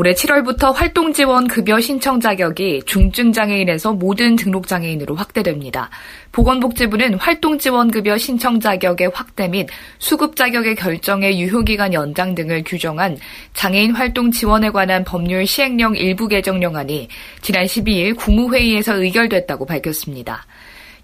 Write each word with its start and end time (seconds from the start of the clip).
올해 0.00 0.14
7월부터 0.14 0.72
활동 0.72 1.12
지원 1.12 1.48
급여 1.48 1.80
신청 1.80 2.20
자격이 2.20 2.82
중증 2.86 3.32
장애인에서 3.32 3.94
모든 3.94 4.36
등록 4.36 4.68
장애인으로 4.68 5.16
확대됩니다. 5.16 5.90
보건복지부는 6.30 7.14
활동 7.14 7.58
지원 7.58 7.90
급여 7.90 8.16
신청 8.16 8.60
자격의 8.60 9.10
확대 9.12 9.48
및 9.48 9.66
수급 9.98 10.36
자격의 10.36 10.76
결정의 10.76 11.40
유효 11.40 11.62
기간 11.62 11.92
연장 11.92 12.36
등을 12.36 12.62
규정한 12.64 13.18
장애인 13.54 13.90
활동 13.90 14.30
지원에 14.30 14.70
관한 14.70 15.02
법률 15.02 15.44
시행령 15.44 15.96
일부 15.96 16.28
개정령안이 16.28 17.08
지난 17.42 17.64
12일 17.64 18.16
국무회의에서 18.16 19.02
의결됐다고 19.02 19.66
밝혔습니다. 19.66 20.46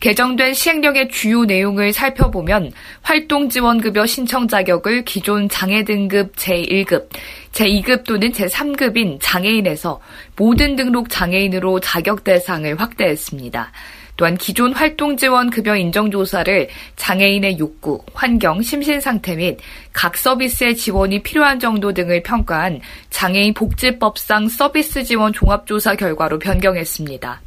개정된 0.01 0.55
시행령의 0.55 1.09
주요 1.09 1.45
내용을 1.45 1.93
살펴보면 1.93 2.73
활동 3.03 3.49
지원 3.49 3.81
급여 3.81 4.07
신청 4.07 4.47
자격을 4.49 5.05
기존 5.05 5.49
장애 5.49 5.83
등급 5.85 6.35
제1급, 6.37 7.09
제2급 7.53 8.05
또는 8.05 8.33
제3급인 8.33 9.19
장애인에서 9.21 10.01
모든 10.37 10.77
등록 10.77 11.09
장애인으로 11.09 11.81
자격 11.81 12.25
대상을 12.25 12.79
확대했습니다. 12.81 13.73
또한 14.17 14.37
기존 14.37 14.73
활동 14.73 15.17
지원 15.17 15.51
급여 15.51 15.77
인정 15.77 16.11
조사를 16.11 16.69
장애인의 16.97 17.59
욕구, 17.59 18.01
환경, 18.15 18.63
심신 18.63 19.01
상태 19.01 19.35
및 19.35 19.59
각 19.93 20.17
서비스의 20.17 20.77
지원이 20.77 21.23
필요한 21.23 21.59
정도 21.59 21.93
등을 21.93 22.23
평가한 22.23 22.81
장애인 23.11 23.55
복지법상 23.55 24.49
서비스 24.49 25.03
지원 25.03 25.33
종합 25.33 25.67
조사 25.67 25.97
결과로 25.97 26.39
변경했습니다. 26.39 27.41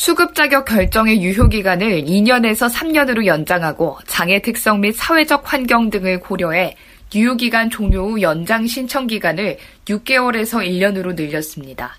수급 0.00 0.34
자격 0.34 0.64
결정의 0.64 1.20
유효 1.22 1.46
기간을 1.46 2.04
2년에서 2.04 2.72
3년으로 2.72 3.26
연장하고 3.26 3.98
장애 4.06 4.40
특성 4.40 4.80
및 4.80 4.92
사회적 4.92 5.42
환경 5.44 5.90
등을 5.90 6.20
고려해 6.20 6.74
유효 7.14 7.36
기간 7.36 7.68
종료 7.68 8.08
후 8.08 8.22
연장 8.22 8.66
신청 8.66 9.06
기간을 9.06 9.58
6개월에서 9.84 10.66
1년으로 10.66 11.14
늘렸습니다. 11.14 11.98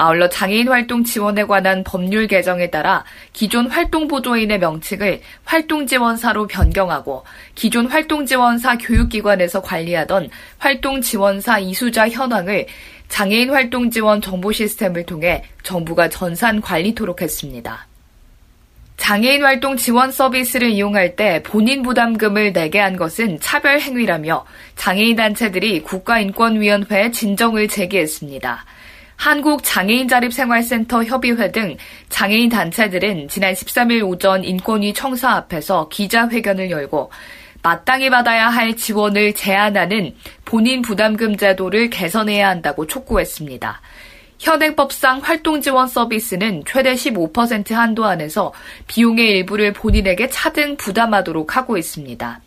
아울러 0.00 0.28
장애인 0.28 0.68
활동 0.68 1.02
지원에 1.02 1.42
관한 1.42 1.82
법률 1.82 2.28
개정에 2.28 2.70
따라 2.70 3.04
기존 3.32 3.66
활동보조인의 3.66 4.60
명칭을 4.60 5.20
활동지원사로 5.44 6.46
변경하고 6.46 7.24
기존 7.56 7.88
활동지원사 7.88 8.78
교육기관에서 8.78 9.60
관리하던 9.60 10.30
활동지원사 10.58 11.58
이수자 11.58 12.10
현황을 12.10 12.66
장애인 13.08 13.50
활동 13.50 13.90
지원 13.90 14.22
정보 14.22 14.52
시스템을 14.52 15.04
통해 15.04 15.42
정부가 15.64 16.08
전산 16.08 16.60
관리토록 16.60 17.20
했습니다. 17.20 17.88
장애인 18.98 19.42
활동 19.42 19.76
지원 19.76 20.12
서비스를 20.12 20.70
이용할 20.70 21.16
때 21.16 21.42
본인 21.42 21.82
부담금을 21.82 22.52
내게 22.52 22.78
한 22.78 22.96
것은 22.96 23.40
차별 23.40 23.80
행위라며 23.80 24.46
장애인 24.76 25.16
단체들이 25.16 25.82
국가인권위원회에 25.82 27.10
진정을 27.10 27.66
제기했습니다. 27.66 28.64
한국장애인자립생활센터 29.18 31.04
협의회 31.04 31.50
등 31.50 31.76
장애인 32.08 32.48
단체들은 32.48 33.28
지난 33.28 33.52
13일 33.52 34.08
오전 34.08 34.44
인권위 34.44 34.94
청사 34.94 35.32
앞에서 35.32 35.88
기자회견을 35.88 36.70
열고 36.70 37.10
마땅히 37.60 38.08
받아야 38.08 38.48
할 38.48 38.76
지원을 38.76 39.34
제한하는 39.34 40.14
본인 40.44 40.80
부담금 40.80 41.36
제도를 41.36 41.90
개선해야 41.90 42.48
한다고 42.48 42.86
촉구했습니다. 42.86 43.80
현행법상 44.38 45.18
활동지원 45.18 45.88
서비스는 45.88 46.62
최대 46.64 46.94
15% 46.94 47.72
한도 47.72 48.04
안에서 48.04 48.52
비용의 48.86 49.30
일부를 49.30 49.72
본인에게 49.72 50.28
차등 50.28 50.76
부담하도록 50.76 51.56
하고 51.56 51.76
있습니다. 51.76 52.40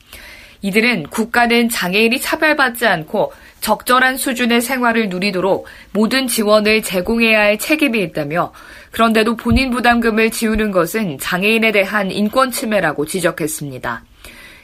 이들은 0.61 1.07
국가는 1.07 1.67
장애인이 1.67 2.21
차별받지 2.21 2.85
않고 2.85 3.33
적절한 3.61 4.17
수준의 4.17 4.61
생활을 4.61 5.09
누리도록 5.09 5.67
모든 5.93 6.27
지원을 6.27 6.81
제공해야 6.81 7.39
할 7.39 7.57
책임이 7.57 8.01
있다며 8.01 8.51
그런데도 8.91 9.37
본인 9.37 9.71
부담금을 9.71 10.31
지우는 10.31 10.71
것은 10.71 11.19
장애인에 11.19 11.71
대한 11.71 12.11
인권 12.11 12.51
침해라고 12.51 13.05
지적했습니다. 13.05 14.03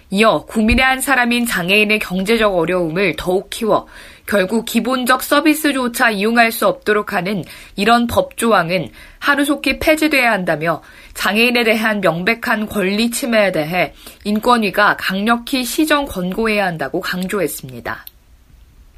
이어 0.09 0.45
국민의 0.45 0.85
한 0.85 1.01
사람인 1.01 1.45
장애인의 1.45 1.99
경제적 1.99 2.55
어려움을 2.55 3.15
더욱 3.17 3.49
키워 3.49 3.87
결국 4.25 4.65
기본적 4.65 5.21
서비스조차 5.21 6.11
이용할 6.11 6.51
수 6.51 6.65
없도록 6.65 7.13
하는 7.13 7.43
이런 7.75 8.07
법 8.07 8.37
조항은 8.37 8.89
하루속히 9.19 9.79
폐지돼야 9.79 10.31
한다며 10.31 10.81
장애인에 11.13 11.65
대한 11.65 11.99
명백한 11.99 12.67
권리 12.67 13.11
침해에 13.11 13.51
대해 13.51 13.93
인권위가 14.23 14.95
강력히 14.97 15.65
시정 15.65 16.05
권고해야 16.05 16.65
한다고 16.65 17.01
강조했습니다. 17.01 18.05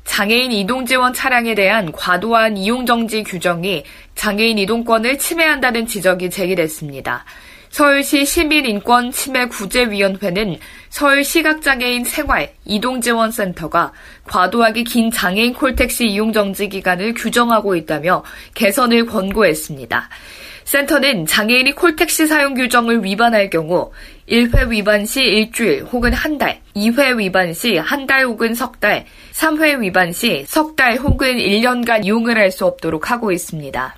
장애인 0.06 0.52
이동 0.52 0.86
지원 0.86 1.14
차량에 1.14 1.56
대한 1.56 1.92
과도한 1.92 2.58
이용 2.58 2.86
정지 2.86 3.24
규정이 3.24 3.84
장애인 4.16 4.58
이동권을 4.58 5.18
침해한다는 5.18 5.86
지적이 5.86 6.30
제기됐습니다. 6.30 7.26
서울시 7.70 8.26
시민인권침해구제위원회는 8.26 10.58
서울시각장애인 10.90 12.04
생활 12.04 12.52
이동지원센터가 12.66 13.94
과도하게 14.26 14.84
긴 14.84 15.10
장애인 15.12 15.54
콜택시 15.54 16.08
이용 16.08 16.34
정지 16.34 16.68
기간을 16.68 17.14
규정하고 17.14 17.76
있다며 17.76 18.24
개선을 18.56 19.06
권고했습니다. 19.06 20.10
센터는 20.70 21.26
장애인이 21.26 21.74
콜택시 21.74 22.28
사용 22.28 22.54
규정을 22.54 23.04
위반할 23.04 23.50
경우 23.50 23.92
1회 24.30 24.70
위반 24.70 25.04
시 25.04 25.20
일주일 25.20 25.84
혹은 25.86 26.14
한 26.14 26.38
달, 26.38 26.62
2회 26.76 27.18
위반 27.18 27.56
시 27.56 27.80
한 27.80 28.06
달 28.06 28.26
혹은 28.26 28.54
석 28.54 28.80
달, 28.80 29.04
3회 29.34 29.80
위반 29.80 30.12
시 30.14 30.44
석 30.46 30.76
달 30.76 30.98
혹은 30.98 31.38
1년간 31.38 32.06
이용을 32.06 32.38
할 32.38 32.52
수 32.52 32.68
없도록 32.68 33.10
하고 33.10 33.32
있습니다. 33.32 33.96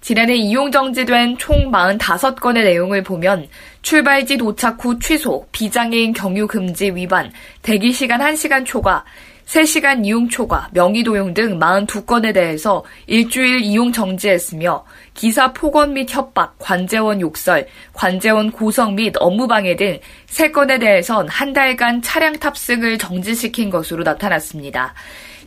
지난해 0.00 0.36
이용 0.36 0.70
정지된 0.70 1.36
총 1.36 1.70
45건의 1.70 2.64
내용을 2.64 3.02
보면 3.02 3.48
출발지 3.82 4.38
도착 4.38 4.82
후 4.82 4.98
취소, 4.98 5.46
비장애인 5.52 6.14
경유 6.14 6.46
금지 6.46 6.90
위반, 6.92 7.30
대기 7.60 7.92
시간 7.92 8.20
1시간 8.20 8.64
초과, 8.64 9.04
3시간 9.46 10.04
이용 10.04 10.28
초과, 10.28 10.68
명의 10.72 11.04
도용 11.04 11.32
등 11.32 11.58
42건에 11.58 12.34
대해서 12.34 12.84
일주일 13.06 13.60
이용 13.60 13.92
정지했으며 13.92 14.84
기사 15.14 15.52
폭언 15.52 15.94
및 15.94 16.08
협박, 16.10 16.58
관제원 16.58 17.20
욕설, 17.20 17.66
관제원 17.92 18.50
고성 18.50 18.96
및 18.96 19.14
업무 19.18 19.46
방해 19.46 19.76
등 19.76 20.00
3건에 20.26 20.80
대해선 20.80 21.28
한 21.28 21.52
달간 21.52 22.02
차량 22.02 22.36
탑승을 22.38 22.98
정지시킨 22.98 23.70
것으로 23.70 24.02
나타났습니다. 24.02 24.94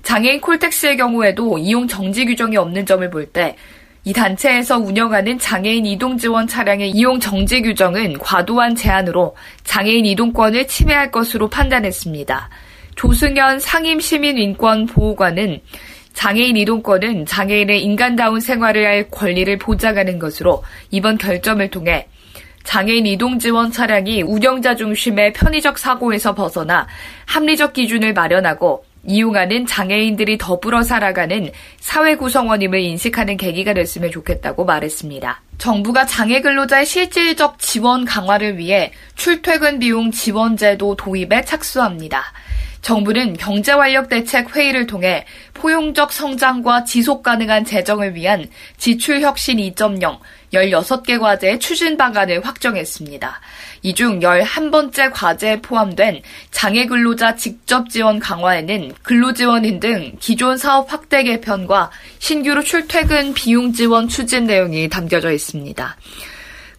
장애인 0.02 0.40
콜택시의 0.40 0.96
경우에도 0.96 1.58
이용 1.58 1.86
정지 1.88 2.26
규정이 2.26 2.56
없는 2.56 2.86
점을 2.86 3.10
볼 3.10 3.32
때 3.34 3.56
이 4.06 4.14
단체에서 4.14 4.78
운영하는 4.78 5.38
장애인 5.38 5.86
이동 5.86 6.18
지원 6.18 6.48
차량의 6.48 6.92
이용 6.92 7.20
정지 7.20 7.62
규정은 7.62 8.18
과도한 8.18 8.76
제한으로 8.76 9.36
장애인 9.66 10.06
이동권을 10.06 10.68
침해할 10.68 11.12
것으로 11.12 11.50
판단했습니다. 11.50 12.50
조승현 13.00 13.62
상임시민인권보호관은 13.62 15.62
장애인 16.12 16.58
이동권은 16.58 17.28
장애인의 17.28 17.82
인간다운 17.82 18.42
생활을 18.42 18.86
할 18.86 19.10
권리를 19.10 19.58
보장하는 19.58 20.20
것으로 20.20 20.66
이번 20.92 21.18
결정을 21.18 21.70
통해 21.70 22.10
장애인 22.66 23.06
이동 23.06 23.40
지원 23.40 23.72
차량이 23.72 24.22
운영자 24.22 24.76
중심의 24.76 25.32
편의적 25.32 25.78
사고에서 25.78 26.36
벗어나 26.36 26.88
합리적 27.26 27.72
기준을 27.72 28.12
마련하고 28.12 28.84
이용하는 29.06 29.66
장애인들이 29.66 30.38
더불어 30.38 30.84
살아가는 30.84 31.52
사회 31.78 32.18
구성원임을 32.18 32.80
인식하는 32.80 33.38
계기가 33.38 33.74
됐으면 33.74 34.12
좋겠다고 34.12 34.66
말했습니다. 34.66 35.42
정부가 35.58 36.06
장애 36.06 36.42
근로자의 36.42 36.86
실질적 36.86 37.60
지원 37.60 38.04
강화를 38.04 38.58
위해 38.58 38.92
출퇴근 39.16 39.80
비용 39.80 40.12
지원제도 40.12 40.98
도입에 40.98 41.46
착수합니다. 41.46 42.26
정부는 42.82 43.34
경제활력대책 43.34 44.56
회의를 44.56 44.88
통해 44.88 45.26
포용적 45.54 46.12
성장과 46.12 46.86
지속 46.86 47.24
가능한 47.24 47.66
재정을 47.66 48.16
위한 48.16 48.48
지출혁신 48.78 49.58
2.0 49.58 50.20
16개 50.54 51.20
과제의 51.20 51.60
추진 51.60 51.96
방안을 51.98 52.44
확정했습니다. 52.44 53.42
이 53.84 53.94
중 53.94 54.20
11번째 54.20 55.12
과제에 55.14 55.62
포함된 55.62 56.22
장애 56.52 56.86
근로자 56.86 57.36
직접 57.36 57.90
지원 57.90 58.20
강화에는 58.20 58.94
근로지원인 59.04 59.80
등 59.80 60.14
기존 60.20 60.58
사업 60.58 60.92
확대 60.92 61.24
개편과 61.24 61.92
신규로 62.20 62.64
출퇴근 62.64 63.34
비용 63.34 63.72
지원 63.74 64.08
추진 64.08 64.46
내용이 64.46 64.90
담겨져 64.90 65.32
있습니다. 65.32 65.98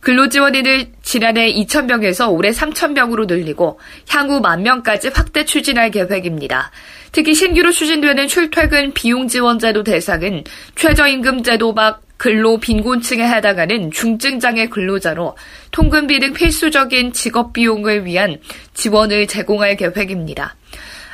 근로지원인을 0.01 0.93
지난해 1.03 1.53
2,000명에서 1.53 2.33
올해 2.33 2.51
3,000명으로 2.51 3.27
늘리고 3.27 3.79
향후 4.09 4.41
만 4.41 4.63
명까지 4.63 5.09
확대 5.15 5.45
추진할 5.45 5.91
계획입니다. 5.91 6.71
특히 7.13 7.35
신규로 7.35 7.71
추진되는 7.71 8.29
출퇴근 8.29 8.93
비용 8.93 9.29
지원제도 9.29 9.83
대상은 9.83 10.45
최저임금 10.77 11.43
제도 11.43 11.73
막 11.73 12.03
근로 12.17 12.59
빈곤층에 12.59 13.27
해당하는 13.27 13.91
중증장애 13.91 14.69
근로자로 14.69 15.37
통근비 15.71 16.21
등 16.21 16.35
필수적인 16.35 17.15
직업 17.15 17.55
비용을 17.55 18.05
위한 18.05 18.39
지원을 18.75 19.27
제공할 19.27 19.77
계획입니다. 19.77 20.55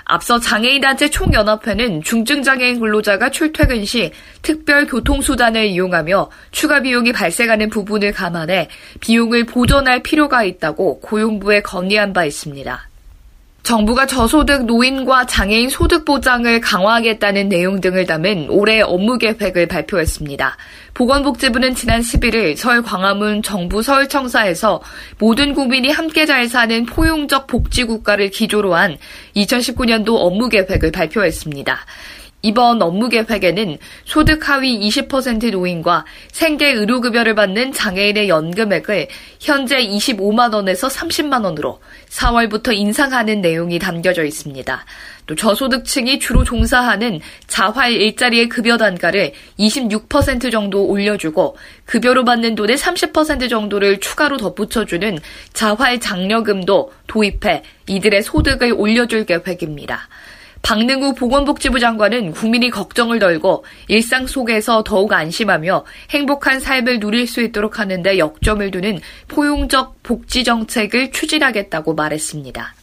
앞서 0.09 0.39
장애인단체 0.39 1.11
총연합회는 1.11 2.03
중증장애인 2.03 2.79
근로자가 2.79 3.31
출퇴근 3.31 3.85
시 3.85 4.13
특별 4.41 4.87
교통수단을 4.87 5.67
이용하며 5.67 6.31
추가 6.53 6.81
비용이 6.81 7.13
발생하는 7.13 7.71
부분을 7.71 8.13
감안해 8.13 8.69
비용을 9.01 9.45
보전할 9.45 10.05
필요가 10.05 10.45
있다고 10.45 11.01
고용부에 11.01 11.63
건의한 11.63 12.13
바 12.13 12.25
있습니다. 12.25 12.89
정부가 13.67 14.07
저소득 14.07 14.65
노인과 14.67 15.27
장애인 15.27 15.71
소득 15.71 16.05
보장을 16.05 16.61
강화하겠다는 16.61 17.49
내용 17.49 17.81
등을 17.81 18.07
담은 18.07 18.47
올해 18.49 18.81
업무 18.81 19.19
계획을 19.19 19.67
발표했습니다. 19.67 20.57
보건복지부는 20.95 21.75
지난 21.75 22.01
11일 22.01 22.55
서울 22.55 22.81
광화문 22.81 23.43
정부 23.43 23.83
서울청사에서 23.83 24.81
모든 25.19 25.53
국민이 25.53 25.91
함께 25.91 26.27
잘 26.27 26.49
사는 26.49 26.87
포용적 26.87 27.49
복지 27.49 27.83
국가를 27.83 28.31
기조로 28.31 28.77
한 28.77 28.99
2019년도 29.35 30.15
업무 30.15 30.49
계획을 30.49 30.93
발표했습니다. 30.93 31.77
이번 32.43 32.81
업무 32.81 33.09
계획에는 33.09 33.79
소득 34.05 34.49
하위 34.49 34.79
20% 34.89 35.51
노인과 35.51 36.05
생계 36.31 36.71
의료급여를 36.73 37.35
받는 37.35 37.73
장애인의 37.73 38.29
연금액을 38.29 39.09
현재 39.41 39.79
25만 39.79 40.55
원에서 40.55 40.89
30만 40.89 41.45
원으로 41.45 41.81
4월부터 42.11 42.73
인상하는 42.73 43.41
내용이 43.41 43.79
담겨져 43.79 44.25
있습니다. 44.25 44.85
또 45.27 45.35
저소득층이 45.35 46.21
주로 46.21 46.45
종사하는 46.45 47.21
자활 47.49 47.93
일자리의 47.93 48.49
급여 48.49 48.77
단가를 48.77 49.33
26% 49.59 50.53
정도 50.53 50.87
올려주고 50.87 51.57
급여로 51.85 52.25
받는 52.25 52.55
돈의 52.55 52.77
30% 52.77 53.51
정도를 53.51 53.99
추가로 53.99 54.37
덧붙여주는 54.37 55.19
자활 55.53 55.99
장려금도 55.99 56.93
도입해 57.09 57.65
이들의 57.89 58.23
소득을 58.23 58.73
올려줄 58.73 59.27
계획입니다. 59.27 60.09
박능우 60.67 61.15
보건복지부 61.15 61.79
장관은 61.79 62.33
국민이 62.33 62.71
걱정을 62.71 63.21
덜고 63.21 63.65
일상 63.87 64.27
속에서 64.27 64.83
더욱 64.83 65.13
안심하며 65.13 65.85
행복한 66.11 66.59
삶을 66.59 66.99
누릴 66.99 67.29
수 67.29 67.41
있도록 67.41 67.79
하는데 67.79 68.19
역점을 68.19 68.69
두는 68.73 68.99
포용적 69.29 70.03
복지 70.03 70.43
정책을 70.43 71.13
추진하겠다고 71.13 71.95
말했습니다. 71.95 72.76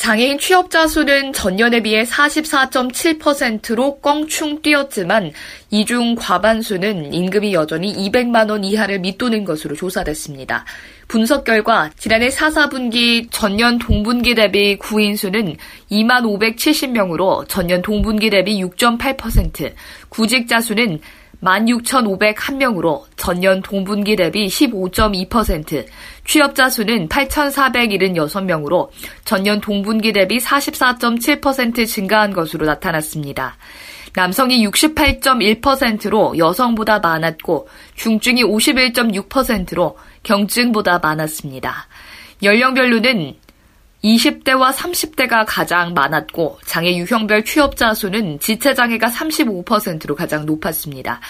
장애인 0.00 0.38
취업자 0.38 0.86
수는 0.86 1.34
전년에 1.34 1.82
비해 1.82 2.04
44.7%로 2.04 4.00
껑충 4.00 4.62
뛰었지만 4.62 5.30
이 5.70 5.84
중 5.84 6.14
과반수는 6.14 7.12
임금이 7.12 7.52
여전히 7.52 7.92
200만 8.08 8.48
원 8.48 8.64
이하를 8.64 9.00
밑도는 9.00 9.44
것으로 9.44 9.76
조사됐습니다. 9.76 10.64
분석 11.06 11.44
결과 11.44 11.90
지난해 11.98 12.30
4, 12.30 12.48
4분기 12.48 13.28
전년 13.30 13.78
동분기 13.78 14.34
대비 14.34 14.78
구인 14.78 15.16
수는 15.16 15.56
2만 15.90 16.22
570명으로 16.22 17.46
전년 17.46 17.82
동분기 17.82 18.30
대비 18.30 18.58
6.8%, 18.64 19.74
구직자 20.08 20.62
수는 20.62 20.98
16,501명으로 21.42 23.04
전년 23.16 23.62
동분기 23.62 24.16
대비 24.16 24.46
15.2%, 24.46 25.86
취업자 26.24 26.68
수는 26.68 27.08
8,476명으로 27.08 28.90
전년 29.24 29.60
동분기 29.60 30.12
대비 30.12 30.38
44.7% 30.38 31.86
증가한 31.86 32.32
것으로 32.32 32.66
나타났습니다. 32.66 33.56
남성이 34.12 34.66
68.1%로 34.66 36.36
여성보다 36.36 36.98
많았고 36.98 37.68
중증이 37.94 38.42
51.6%로 38.42 39.96
경증보다 40.24 40.98
많았습니다. 40.98 41.86
연령별로는 42.42 43.34
20대와 44.02 44.72
30대가 44.72 45.44
가장 45.46 45.92
많았고 45.92 46.58
장애 46.64 46.96
유형별 46.96 47.44
취업자 47.44 47.92
수는 47.92 48.38
지체 48.40 48.74
장애가 48.74 49.08
35%로 49.08 50.14
가장 50.14 50.46
높았습니다. 50.46 51.20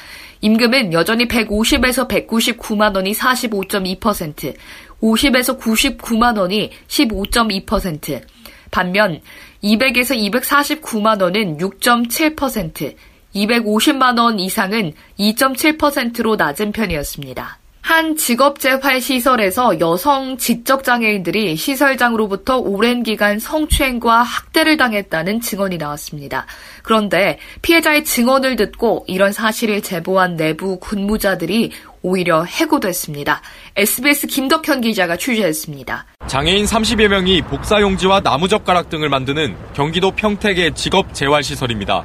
임금은 0.41 0.93
여전히 0.93 1.27
150에서 1.27 2.09
199만 2.09 2.95
원이 2.95 3.13
45.2%, 3.13 4.55
50에서 5.03 5.59
99만 5.59 6.39
원이 6.39 6.71
15.2%, 6.87 8.23
반면 8.71 9.21
200에서 9.65 10.17
249만 10.33 11.21
원은 11.21 11.59
6.7%, 11.59 12.95
250만 13.35 14.19
원 14.19 14.39
이상은 14.39 14.93
2.7%로 15.19 16.37
낮은 16.37 16.73
편이었습니다. 16.73 17.60
한 17.91 18.15
직업재활 18.15 19.01
시설에서 19.01 19.81
여성 19.81 20.37
지적장애인들이 20.37 21.57
시설장으로부터 21.57 22.59
오랜 22.59 23.03
기간 23.03 23.41
성추행과 23.41 24.23
학대를 24.23 24.77
당했다는 24.77 25.41
증언이 25.41 25.77
나왔습니다. 25.77 26.47
그런데 26.85 27.41
피해자의 27.63 28.05
증언을 28.05 28.55
듣고 28.55 29.05
이런 29.09 29.33
사실을 29.33 29.83
제보한 29.83 30.37
내부 30.37 30.79
근무자들이 30.79 31.73
오히려 32.03 32.45
해고됐습니다. 32.45 33.43
SBS 33.75 34.29
김덕현 34.29 34.83
기자가 34.83 35.17
취재했습니다. 35.17 36.07
장애인 36.29 36.67
30여 36.67 37.09
명이 37.09 37.43
복사용지와 37.43 38.21
나무젓가락 38.21 38.89
등을 38.89 39.09
만드는 39.09 39.57
경기도 39.75 40.13
평택의 40.13 40.77
직업재활시설입니다. 40.77 42.05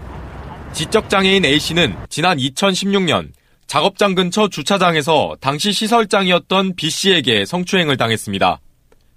지적장애인 0.74 1.46
A씨는 1.46 1.96
지난 2.10 2.40
2016년 2.40 3.28
작업장 3.68 4.16
근처 4.16 4.48
주차장에서 4.48 5.36
당시 5.42 5.74
시설장이었던 5.74 6.76
B씨에게 6.76 7.46
성추행을 7.46 7.98
당했습니다. 7.98 8.60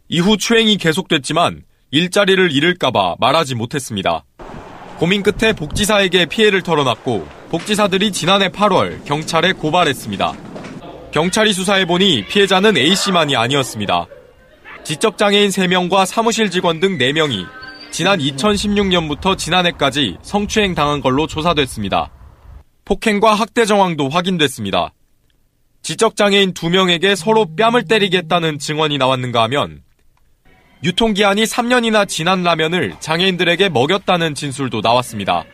이후 0.09 0.37
추행이 0.37 0.79
계속됐지만 0.79 1.65
일자리를 1.91 2.51
잃을까봐 2.53 3.17
말하지 3.21 3.55
못했습니다. 3.55 4.25
고민 4.99 5.23
끝에 5.23 5.53
복지사에게 5.53 6.27
피해를 6.27 6.63
털어놨고 6.63 7.29
복지사들이 7.51 8.11
지난해 8.11 8.49
8월 8.49 9.05
경찰에 9.05 9.53
고발했습니다. 9.53 10.33
경찰이 11.13 11.53
수사해보니 11.53 12.27
피해자는 12.29 12.77
A씨만이 12.77 13.37
아니었습니다. 13.37 14.07
지적장애인 14.85 15.51
3명과 15.51 16.07
사무실 16.07 16.51
직원 16.51 16.81
등 16.81 16.99
4명이 16.99 17.47
지난 17.91 18.19
2016년부터 18.19 19.37
지난해까지 19.37 20.19
성추행 20.23 20.75
당한 20.75 21.01
걸로 21.01 21.27
조사됐습니다. 21.27 22.11
폭행과 22.89 23.35
학대 23.35 23.65
정황도 23.65 24.09
확인됐습니다. 24.09 24.93
지적장애인 25.83 26.55
2명에게 26.55 27.15
서로 27.15 27.47
뺨을 27.55 27.85
때리겠다는 27.85 28.59
증언이 28.59 28.99
나왔는가 28.99 29.43
하면 29.45 29.83
유통기한이 30.83 31.45
3년이나 31.45 32.09
지난 32.09 32.43
라면을 32.43 32.95
장애인들에게 33.01 33.69
먹였다는 33.69 34.35
진술도 34.35 34.81
나왔습니다. 34.81 35.45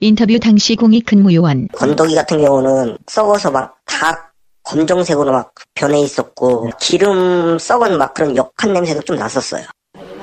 인터뷰 0.00 0.38
당시 0.38 0.76
공익 0.76 1.06
근무 1.06 1.34
요원 1.34 1.68
건더기 1.74 2.14
같은 2.14 2.40
경우는 2.40 2.98
썩어서 3.06 3.50
막 3.50 3.78
다 3.98 4.32
검정색으로 4.62 5.32
막 5.32 5.54
변해 5.74 6.00
있었고 6.00 6.70
기름 6.80 7.58
썩은 7.58 7.98
막 7.98 8.14
그런 8.14 8.36
역한 8.36 8.72
냄새도 8.72 9.02
좀 9.02 9.16
났었어요. 9.16 9.64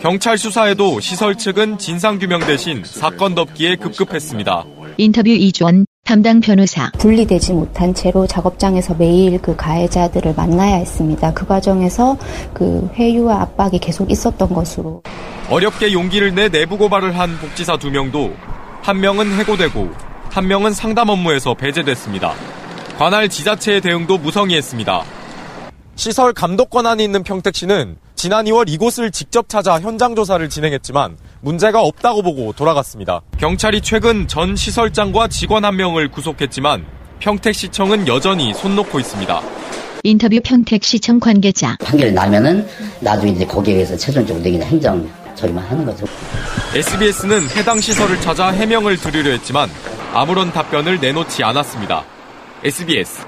경찰 0.05 0.37
수사에도 0.37 0.99
시설 0.99 1.35
측은 1.35 1.79
진상규명 1.79 2.41
대신 2.41 2.83
사건 2.85 3.33
덮기에 3.33 3.77
급급했습니다. 3.77 4.63
인터뷰 4.97 5.29
이주원 5.29 5.87
담당 6.03 6.41
변호사 6.41 6.91
분리되지 6.99 7.53
못한 7.53 7.91
채로 7.95 8.27
작업장에서 8.27 8.93
매일 8.93 9.41
그 9.41 9.55
가해자들을 9.55 10.35
만나야 10.35 10.75
했습니다. 10.75 11.33
그 11.33 11.47
과정에서 11.47 12.19
그 12.53 12.87
회유와 12.93 13.41
압박이 13.41 13.79
계속 13.79 14.11
있었던 14.11 14.53
것으로 14.53 15.01
어렵게 15.49 15.91
용기를 15.91 16.35
내 16.35 16.49
내부 16.49 16.77
고발을 16.77 17.17
한 17.17 17.39
복지사 17.39 17.77
두 17.77 17.89
명도 17.89 18.31
한 18.83 18.99
명은 18.99 19.33
해고되고 19.39 19.89
한 20.29 20.47
명은 20.47 20.73
상담 20.73 21.09
업무에서 21.09 21.55
배제됐습니다. 21.55 22.35
관할 22.99 23.27
지자체의 23.27 23.81
대응도 23.81 24.19
무성의했습니다. 24.19 25.14
시설 25.95 26.33
감독 26.33 26.69
권한이 26.69 27.03
있는 27.03 27.23
평택시는 27.23 27.97
지난 28.15 28.45
2월 28.45 28.69
이곳을 28.69 29.11
직접 29.11 29.47
찾아 29.47 29.79
현장 29.79 30.15
조사를 30.15 30.47
진행했지만 30.49 31.17
문제가 31.41 31.81
없다고 31.81 32.21
보고 32.21 32.51
돌아갔습니다. 32.53 33.21
경찰이 33.37 33.81
최근 33.81 34.27
전 34.27 34.55
시설장과 34.55 35.29
직원 35.29 35.63
한 35.63 35.77
명을 35.77 36.11
구속했지만 36.11 36.85
평택시청은 37.19 38.07
여전히 38.07 38.53
손 38.53 38.75
놓고 38.75 38.99
있습니다. 38.99 39.41
인터뷰 40.03 40.39
평택시청 40.43 41.19
관계자 41.19 41.77
판결이 41.81 42.11
나면은 42.11 42.67
나중에 42.99 43.31
이제 43.31 43.45
거기에 43.45 43.75
의해서 43.75 43.95
최종적으로 43.97 44.43
내기는 44.43 44.65
행정 44.67 45.09
처리만 45.33 45.63
하는 45.65 45.85
거죠. 45.85 46.05
SBS는 46.73 47.49
해당 47.51 47.79
시설을 47.79 48.19
찾아 48.21 48.49
해명을 48.49 48.97
드리려 48.97 49.31
했지만 49.31 49.69
아무런 50.13 50.51
답변을 50.51 50.99
내놓지 50.99 51.43
않았습니다. 51.43 52.03
SBS 52.63 53.23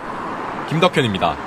김덕현입니다. 0.70 1.47